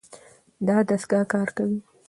[0.67, 1.79] دا دستګاه کار کوي.